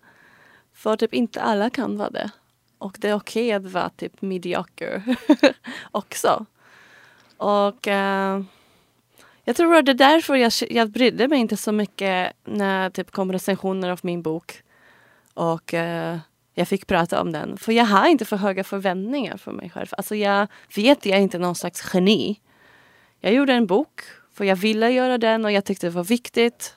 [0.73, 2.31] För typ inte alla kan vara det.
[2.79, 5.17] Och det är okej okay att vara typ medioker
[5.91, 6.47] också.
[7.37, 8.43] Och uh,
[9.45, 12.91] Jag tror att det är därför jag, jag brydde mig inte så mycket när det
[12.91, 14.63] typ kom recensioner av min bok.
[15.35, 16.19] Och uh,
[16.59, 17.57] jag fick prata om den.
[17.57, 19.87] För jag har inte för höga förväntningar för mig själv.
[19.91, 22.41] Alltså jag vet jag är inte någon slags geni.
[23.21, 24.01] Jag gjorde en bok
[24.35, 26.75] för jag ville göra den och jag tyckte det var viktigt.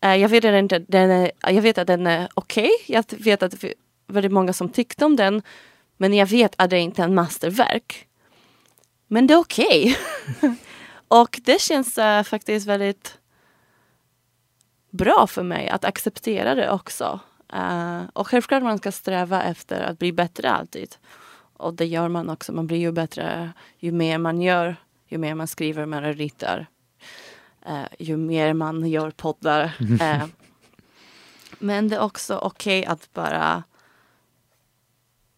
[0.00, 2.70] Eh, jag, vet att den, är, jag vet att den är okej.
[2.82, 2.94] Okay.
[2.94, 3.74] Jag vet att det var
[4.06, 5.42] väldigt många som tyckte om den.
[5.96, 8.08] Men jag vet att det inte är en masterverk.
[9.06, 9.96] Men det är okej.
[10.36, 10.50] Okay.
[11.08, 13.18] och det känns uh, faktiskt väldigt
[14.90, 17.20] bra för mig att acceptera det också.
[17.54, 20.96] Uh, och självklart man ska sträva efter att bli bättre alltid.
[21.56, 22.52] Och det gör man också.
[22.52, 24.76] Man blir ju bättre ju mer man gör.
[25.08, 26.66] Ju mer man skriver, mer ritar.
[27.68, 29.76] Uh, ju mer man gör poddar.
[29.80, 30.24] Uh,
[31.58, 33.62] men det är också okej okay att bara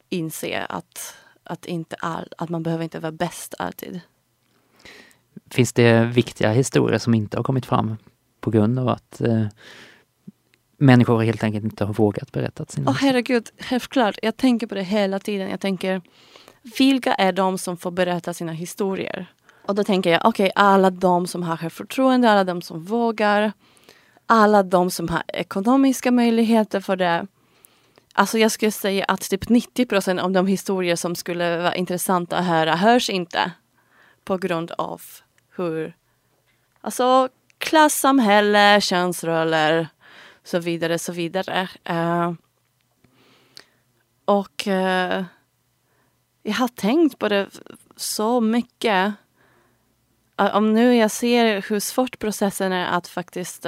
[0.08, 4.00] inse att, att, inte all, att man behöver inte vara bäst alltid.
[5.50, 7.96] Finns det viktiga historier som inte har kommit fram
[8.40, 9.20] på grund av att
[10.82, 14.18] människor helt enkelt inte har vågat berätta sina oh, herregud, självklart.
[14.22, 15.50] Jag tänker på det hela tiden.
[15.50, 16.02] Jag tänker,
[16.78, 19.26] vilka är de som får berätta sina historier?
[19.66, 23.52] Och då tänker jag, okej, okay, alla de som har självförtroende, alla de som vågar,
[24.26, 27.26] alla de som har ekonomiska möjligheter för det.
[28.14, 32.36] Alltså jag skulle säga att typ 90 procent av de historier som skulle vara intressanta
[32.36, 33.52] att höra hörs inte.
[34.24, 35.02] På grund av
[35.56, 35.96] hur,
[36.80, 39.88] alltså klassamhälle, könsroller,
[40.44, 41.68] så vidare, så vidare.
[41.90, 42.32] Uh,
[44.24, 45.24] och uh,
[46.42, 47.48] jag har tänkt på det
[47.96, 49.12] så mycket.
[50.40, 53.66] Uh, om nu jag ser hur svårt processen är att faktiskt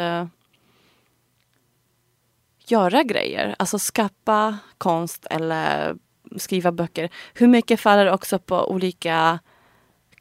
[2.66, 5.96] göra grejer, alltså skapa konst eller
[6.36, 7.10] skriva böcker.
[7.34, 9.38] Hur mycket faller också på olika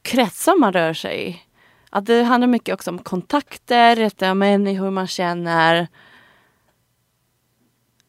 [0.02, 1.42] kretsar man rör sig i.
[1.90, 5.88] Att det handlar mycket också om kontakter, rätta människor man känner.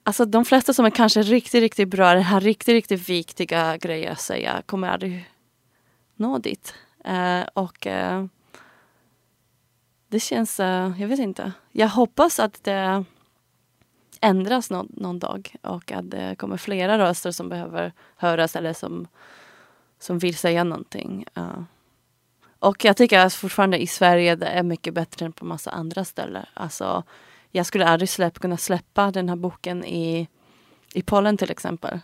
[0.07, 4.21] Alltså de flesta som är kanske riktigt, riktigt bra, har riktigt, riktigt viktiga grejer att
[4.21, 5.31] säga, kommer aldrig
[6.17, 6.75] nå dit.
[7.09, 8.27] Uh, och uh,
[10.09, 11.53] det känns, uh, jag vet inte.
[11.73, 13.05] Jag hoppas att det
[14.21, 19.09] ändras någon, någon dag och att det kommer flera röster som behöver höras eller som,
[19.99, 21.25] som vill säga någonting.
[22.59, 26.05] Och jag tycker att fortfarande i Sverige det är mycket bättre än på massa andra
[26.05, 26.47] ställen.
[26.55, 27.05] Alltså,
[27.57, 30.29] jag skulle aldrig släpp, kunna släppa den här boken i,
[30.95, 32.01] i Polen till exempel.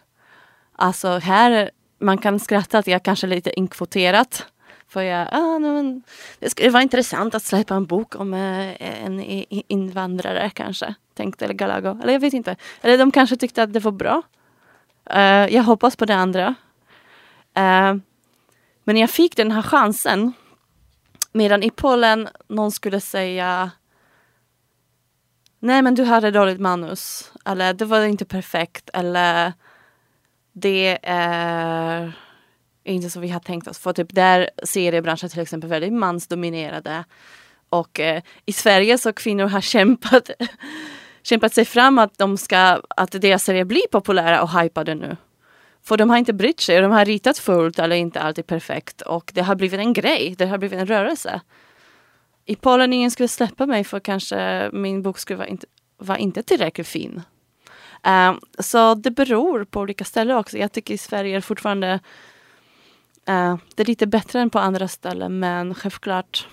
[0.72, 4.46] Alltså här, man kan skratta att jag kanske är lite inkvoterat.
[4.88, 6.02] För jag, ah, nej, men,
[6.38, 10.94] det skulle vara intressant att släppa en bok om eh, en invandrare kanske.
[11.14, 12.00] Tänkte Galago.
[12.02, 12.56] Eller jag vet inte.
[12.80, 14.22] Eller de kanske tyckte att det var bra.
[15.14, 16.48] Uh, jag hoppas på det andra.
[17.58, 17.94] Uh,
[18.84, 20.32] men jag fick den här chansen.
[21.32, 23.70] Medan i Polen någon skulle säga
[25.62, 27.32] Nej men du hade dåligt manus.
[27.44, 28.90] Eller det var inte perfekt.
[28.92, 29.52] Eller
[30.52, 32.12] det är
[32.84, 33.78] inte som vi har tänkt oss.
[33.78, 37.04] För typ där seriebranschen till exempel väldigt mansdominerade.
[37.68, 40.30] Och eh, i Sverige så kvinnor har kämpat,
[41.22, 45.16] kämpat sig fram att, de ska, att deras serier blir populära och hypade nu.
[45.82, 49.00] För de har inte brytt sig och de har ritat fullt eller inte alltid perfekt.
[49.02, 51.40] Och det har blivit en grej, det har blivit en rörelse
[52.50, 55.66] i Polen ingen skulle släppa mig för kanske min bok skulle vara inte,
[55.98, 57.22] var inte tillräckligt fin.
[58.06, 60.58] Uh, så det beror på olika ställen också.
[60.58, 62.00] Jag tycker i Sverige är fortfarande
[63.28, 66.48] uh, det är lite bättre än på andra ställen men självklart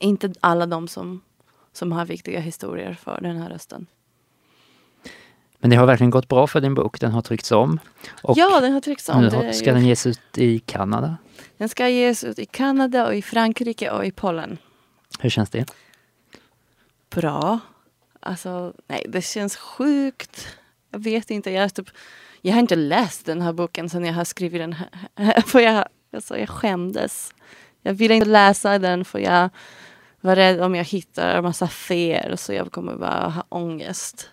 [0.00, 1.20] inte alla de som,
[1.72, 3.86] som har viktiga historier för den här rösten.
[5.58, 7.00] Men det har verkligen gått bra för din bok.
[7.00, 7.80] Den har tryckts om.
[8.22, 9.22] Och ja, den har tryckts om.
[9.22, 11.16] Nu ska den ges ut i Kanada.
[11.56, 14.58] Den ska ges ut i Kanada och i Frankrike och i Polen.
[15.20, 15.74] Hur känns det?
[17.10, 17.60] Bra.
[18.20, 20.58] Alltså, nej, det känns sjukt.
[20.90, 21.50] Jag vet inte.
[21.50, 21.88] Jag, typ,
[22.40, 24.72] jag har inte läst den här boken sen jag har skrivit den.
[24.72, 25.40] Här.
[25.46, 27.34] För jag, alltså, jag skämdes.
[27.82, 29.50] Jag ville inte läsa den för jag
[30.20, 34.30] var rädd om jag hittar en massa fel så jag kommer bara ha ångest.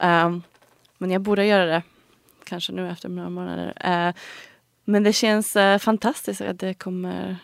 [0.00, 0.42] Um,
[0.98, 1.82] men jag borde göra det.
[2.44, 3.72] Kanske nu efter några månader.
[3.86, 4.14] Uh,
[4.84, 7.36] men det känns uh, fantastiskt att det kommer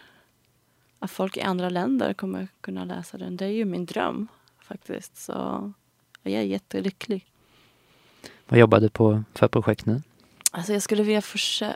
[0.99, 3.37] att folk i andra länder kommer kunna läsa den.
[3.37, 4.29] Det är ju min dröm
[4.61, 5.17] faktiskt.
[5.17, 5.73] Så
[6.23, 7.27] jag är jättelycklig.
[8.49, 10.03] Vad jobbar du på för projekt nu?
[10.51, 11.23] Alltså jag skulle vilja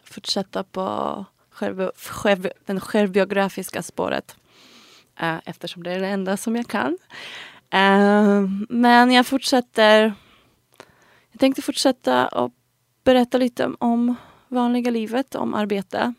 [0.04, 4.36] fortsätta på själv, själv, den självbiografiska spåret.
[5.22, 6.98] Uh, eftersom det är det enda som jag kan.
[7.74, 10.14] Uh, men jag fortsätter.
[11.32, 12.52] Jag tänkte fortsätta och
[13.04, 14.14] berätta lite om
[14.48, 16.14] vanliga livet, om arbete.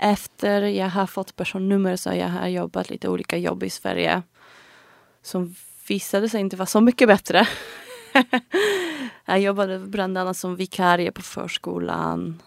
[0.00, 4.22] Efter jag har fått personnummer så jag har jobbat lite olika jobb i Sverige
[5.22, 5.54] som
[5.88, 7.48] visade sig inte vara så mycket bättre.
[9.24, 12.42] jag jobbade bland annat som vikarie på förskolan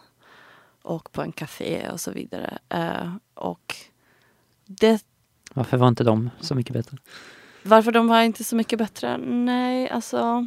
[0.82, 2.58] och på en café och så vidare.
[2.74, 3.76] Uh, och
[4.66, 5.04] det...
[5.54, 6.96] Varför var inte de så mycket bättre?
[7.62, 9.16] Varför de var inte så mycket bättre?
[9.18, 10.46] Nej, alltså...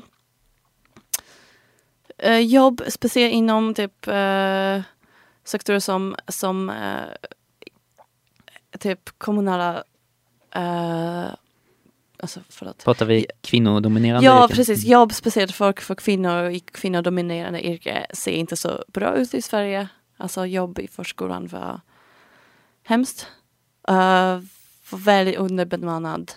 [2.25, 4.81] Uh, jobb, speciellt inom typ uh,
[5.47, 6.71] sektorer som, som
[8.79, 9.83] typ kommunala
[12.19, 12.83] Alltså, förlåt.
[12.83, 14.55] Pratar vi kvinnodominerande Ja, yrken?
[14.55, 14.85] precis.
[14.85, 19.87] Jobb speciellt för, för kvinnor i kvinnodominerande yrken ser inte så bra ut i Sverige.
[20.17, 21.81] Alltså jobb i förskolan var
[22.83, 23.27] hemskt.
[23.91, 24.39] Uh,
[24.91, 26.31] väldigt underbemannad.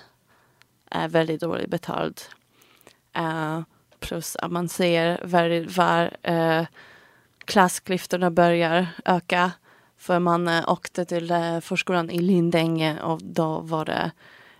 [0.95, 2.21] Uh, väldigt dåligt betald.
[3.19, 3.61] Uh,
[4.01, 6.17] plus att man ser väldigt var
[7.45, 9.53] klassklyftorna börjar öka.
[9.99, 14.11] För man åkte till eh, förskolan i Lindänge och då var det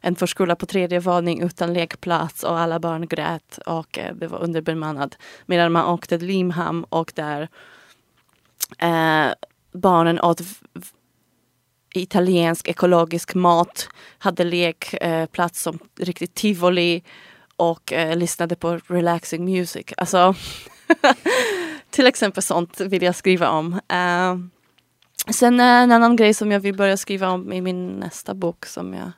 [0.01, 4.39] en förskola på tredje våning utan lekplats och alla barn grät och eh, det var
[4.39, 5.19] underbemannat.
[5.47, 7.49] Medan man åkte till Limhamn och där
[8.79, 9.33] eh,
[9.73, 10.41] barnen åt
[11.95, 17.03] italiensk ekologisk mat, hade lekplats eh, som riktigt tivoli
[17.57, 19.87] och eh, lyssnade på relaxing music.
[19.97, 20.35] Alltså,
[21.91, 23.73] till exempel sånt vill jag skriva om.
[23.73, 24.47] Uh,
[25.33, 28.67] sen eh, en annan grej som jag vill börja skriva om i min nästa bok
[28.67, 29.13] som jag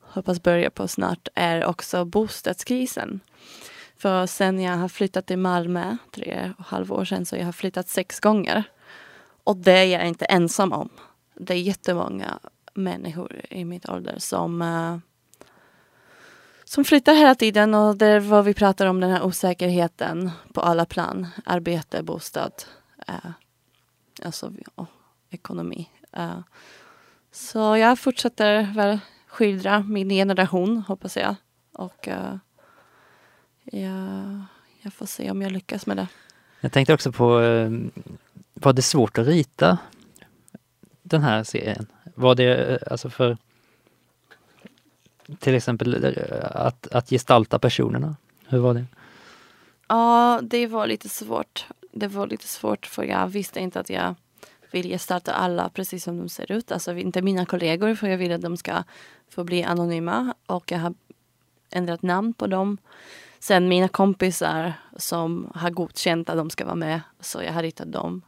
[0.00, 3.20] hoppas börja på snart är också bostadskrisen.
[3.96, 7.52] För sen jag har flyttat till Malmö, tre och halv år sedan, så jag har
[7.52, 8.64] flyttat sex gånger.
[9.44, 10.88] Och det är jag inte ensam om.
[11.34, 12.38] Det är jättemånga
[12.74, 14.98] människor i mitt ålder som uh,
[16.68, 20.60] som flyttar hela tiden och det är vad vi pratar om, den här osäkerheten på
[20.60, 21.26] alla plan.
[21.44, 22.52] Arbete, bostad,
[23.08, 23.30] eh,
[24.22, 24.86] alltså ja,
[25.30, 25.88] ekonomi.
[26.12, 26.40] Eh.
[27.32, 31.34] så jag fortsätter väl skildra min generation, hoppas jag.
[31.72, 32.36] Och eh,
[33.64, 34.42] jag,
[34.82, 36.08] jag får se om jag lyckas med det.
[36.60, 37.70] Jag tänkte också på, eh,
[38.54, 39.78] var det svårt att rita
[41.02, 41.86] den här serien?
[42.14, 43.36] Var det eh, alltså för
[45.38, 48.16] till exempel eh, att, att gestalta personerna?
[48.46, 48.84] Hur var det?
[49.88, 51.66] Ja, det var lite svårt.
[51.92, 54.14] Det var lite svårt för jag visste inte att jag
[54.70, 56.72] vill gestalta alla precis som de ser ut.
[56.72, 58.84] Alltså inte mina kollegor för jag vill att de ska
[59.30, 60.94] få bli anonyma och jag har
[61.70, 62.78] ändrat namn på dem.
[63.38, 67.92] Sen mina kompisar som har godkänt att de ska vara med så jag har ritat
[67.92, 68.22] dem.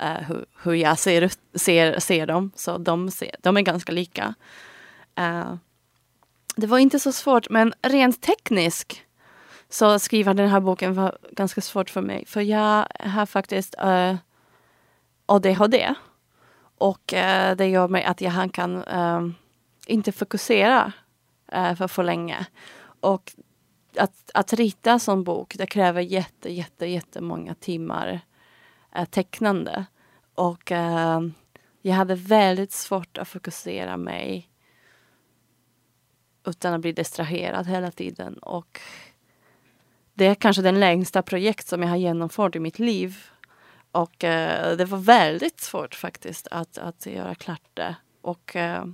[0.00, 2.50] Eh, uh, hur, hur, jag ser, ser, ser dem.
[2.54, 4.34] Så de, ser, de är ganska lika.
[5.20, 5.54] Uh,
[6.56, 9.02] det var inte så svårt men rent tekniskt
[9.68, 12.24] så skriva den här boken var ganska svårt för mig.
[12.26, 14.16] För jag har faktiskt eh, uh,
[15.26, 15.94] ADHD.
[16.78, 19.30] Och uh, det gör mig att jag kan uh,
[19.86, 20.92] inte fokusera
[21.56, 22.46] uh, för för länge.
[23.00, 23.32] Och
[23.96, 28.20] att, att rita som bok, det kräver jätte, jätte, jättemånga timmar
[28.98, 29.84] uh, tecknande.
[30.34, 30.72] Och
[31.82, 34.49] jag hade väldigt svårt att fokusera mig
[36.46, 38.34] utan att bli distraherad hela tiden.
[38.34, 38.80] Och
[40.14, 43.16] det är kanske den längsta projekt som jag har genomfört i mitt liv.
[43.92, 47.96] Och eh, det var väldigt svårt faktiskt att, att göra klart det.
[48.20, 48.84] Och eh,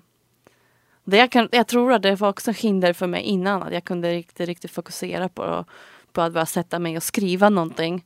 [1.05, 3.62] det jag, kan, jag tror att det var också hinder för mig innan.
[3.62, 5.64] Att jag kunde riktigt, riktigt fokusera på,
[6.12, 8.05] på att bara sätta mig och skriva någonting.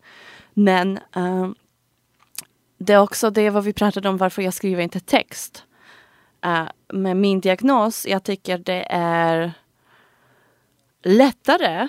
[0.55, 1.51] Men eh,
[2.79, 5.65] det är också det vad vi pratade om varför jag skriver inte text.
[6.47, 9.53] Uh, med min diagnos, jag tycker det är
[11.03, 11.89] lättare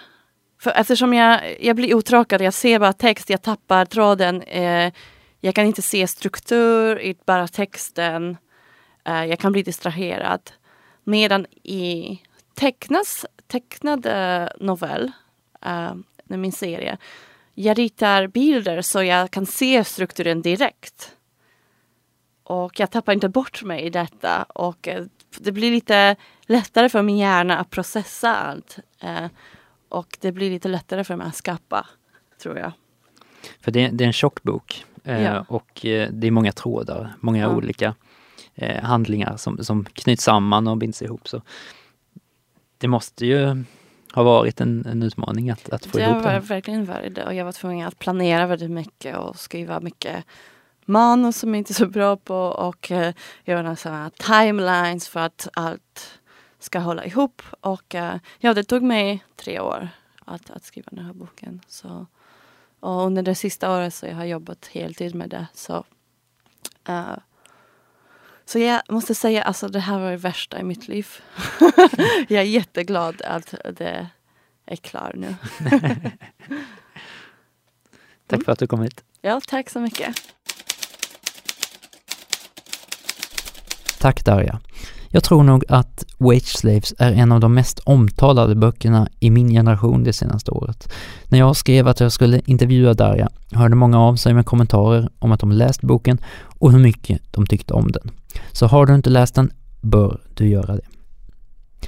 [0.61, 4.41] för eftersom jag, jag blir uttråkad, jag ser bara text, jag tappar tråden.
[4.41, 4.93] Eh,
[5.39, 8.37] jag kan inte se struktur i bara texten.
[9.05, 10.51] Eh, jag kan bli distraherad.
[11.03, 12.19] Medan i
[12.55, 14.07] tecknas, tecknad
[14.59, 15.11] novell,
[15.65, 15.93] eh,
[16.25, 16.97] min serie,
[17.53, 21.15] jag ritar bilder så jag kan se strukturen direkt.
[22.43, 25.05] Och jag tappar inte bort mig i detta och eh,
[25.37, 28.79] det blir lite lättare för min hjärna att processa allt.
[28.99, 29.25] Eh,
[29.89, 31.87] och det blir lite lättare för mig att skapa,
[32.41, 32.71] tror jag.
[33.59, 35.45] För det, det är en tjock bok eh, ja.
[35.47, 35.79] och
[36.11, 37.55] det är många trådar, många ja.
[37.55, 37.95] olika
[38.81, 41.27] handlingar som, som knyts samman och binds ihop.
[41.27, 41.41] Så
[42.77, 43.63] det måste ju
[44.13, 46.29] ha varit en, en utmaning att, att få det ihop det.
[46.29, 49.79] Det har verkligen varit det och jag var tvungen att planera väldigt mycket och skriva
[49.79, 50.25] mycket
[50.91, 53.13] manus som jag inte är så bra på och eh,
[53.45, 56.21] göra sådana timelines för att allt
[56.59, 57.41] ska hålla ihop.
[57.61, 59.89] Och uh, ja, det tog mig tre år
[60.25, 61.61] att, att skriva den här boken.
[61.67, 62.05] Så,
[62.79, 65.47] och under det sista året så jag har jobbat heltid med det.
[65.53, 65.85] Så
[66.89, 67.17] uh,
[68.45, 71.07] Så jag måste säga, alltså det här var det värsta i mitt liv.
[72.27, 74.07] jag är jätteglad att det
[74.65, 75.35] är klart nu.
[78.27, 79.03] tack för att du kom hit.
[79.21, 80.33] Ja, tack så mycket.
[84.01, 84.59] Tack Darja.
[85.09, 89.49] Jag tror nog att Wage Slaves är en av de mest omtalade böckerna i min
[89.49, 90.91] generation det senaste året.
[91.27, 95.31] När jag skrev att jag skulle intervjua Darja hörde många av sig med kommentarer om
[95.31, 96.17] att de läst boken
[96.59, 98.11] och hur mycket de tyckte om den.
[98.51, 100.85] Så har du inte läst den bör du göra det.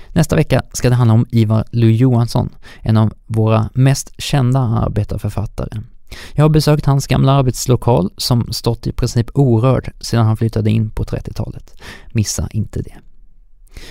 [0.09, 2.49] Nästa vecka ska det handla om Ivar Lo-Johansson,
[2.81, 5.81] en av våra mest kända arbetarförfattare.
[6.33, 10.89] Jag har besökt hans gamla arbetslokal som stått i princip orörd sedan han flyttade in
[10.89, 11.75] på 30-talet.
[12.13, 12.95] Missa inte det.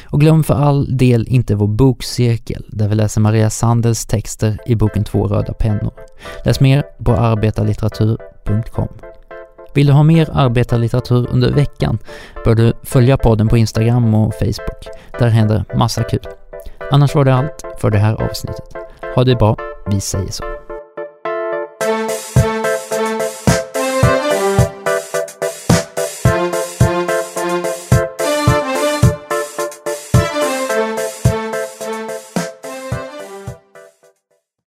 [0.04, 4.74] Och glöm för all del inte vår bokcirkel där vi läser Maria Sandels texter i
[4.74, 5.92] boken Två röda pennor.
[6.44, 8.88] Läs mer på arbetarlitteratur.com.
[9.74, 11.98] Vill du ha mer arbetarlitteratur under veckan
[12.44, 14.88] bör du följa podden på Instagram och Facebook.
[15.18, 16.26] Där händer massa kul.
[16.90, 18.74] Annars var det allt för det här avsnittet.
[19.14, 19.56] Ha det bra,
[19.90, 20.44] vi säger så.